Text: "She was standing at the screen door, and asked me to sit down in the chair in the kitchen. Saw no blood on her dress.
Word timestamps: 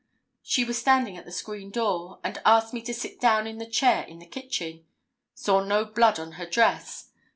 "She 0.41 0.63
was 0.63 0.79
standing 0.79 1.15
at 1.15 1.25
the 1.25 1.31
screen 1.31 1.69
door, 1.69 2.17
and 2.23 2.41
asked 2.43 2.73
me 2.73 2.81
to 2.81 2.91
sit 2.91 3.19
down 3.21 3.45
in 3.45 3.59
the 3.59 3.67
chair 3.69 4.01
in 4.03 4.17
the 4.17 4.25
kitchen. 4.25 4.83
Saw 5.35 5.63
no 5.63 5.85
blood 5.85 6.17
on 6.17 6.31
her 6.41 6.47
dress. 6.47 7.11